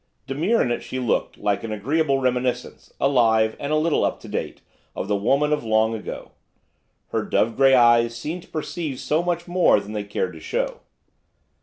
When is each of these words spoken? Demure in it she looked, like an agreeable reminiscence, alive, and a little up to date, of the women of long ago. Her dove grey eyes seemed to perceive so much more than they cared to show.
Demure 0.25 0.63
in 0.63 0.71
it 0.71 0.81
she 0.81 0.97
looked, 0.97 1.37
like 1.37 1.63
an 1.63 1.71
agreeable 1.71 2.17
reminiscence, 2.19 2.91
alive, 2.99 3.55
and 3.59 3.71
a 3.71 3.75
little 3.75 4.03
up 4.03 4.19
to 4.21 4.27
date, 4.27 4.61
of 4.95 5.07
the 5.07 5.15
women 5.15 5.53
of 5.53 5.63
long 5.63 5.93
ago. 5.93 6.31
Her 7.09 7.21
dove 7.23 7.55
grey 7.55 7.75
eyes 7.75 8.17
seemed 8.17 8.41
to 8.41 8.49
perceive 8.49 8.99
so 8.99 9.21
much 9.21 9.47
more 9.47 9.79
than 9.79 9.93
they 9.93 10.03
cared 10.03 10.33
to 10.33 10.39
show. 10.39 10.79